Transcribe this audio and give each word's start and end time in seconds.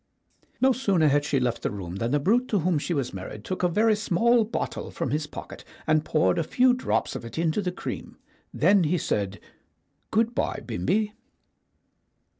No 0.59 0.71
sooner 0.71 1.09
had 1.09 1.23
she 1.23 1.39
left 1.39 1.61
the 1.61 1.69
room 1.69 1.97
than 1.97 2.09
the 2.09 2.19
brute 2.19 2.47
to 2.47 2.57
whom 2.61 2.79
she 2.79 2.91
was 2.95 3.13
married 3.13 3.43
took 3.45 3.61
a 3.61 3.67
very 3.69 3.95
small 3.95 4.43
bottle 4.43 4.89
from 4.89 5.11
his 5.11 5.27
pocket 5.27 5.63
and 5.85 6.03
poured 6.03 6.39
a 6.39 6.43
few 6.43 6.73
drops 6.73 7.15
of 7.15 7.23
it 7.23 7.37
into 7.37 7.61
the 7.61 7.71
cream. 7.71 8.17
Then 8.51 8.85
he 8.85 8.97
said, 8.97 9.39
"Good 10.09 10.33
bye, 10.33 10.59
Bimbi." 10.65 11.13